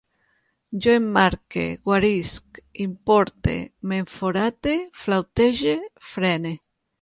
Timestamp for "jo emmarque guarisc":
0.83-2.61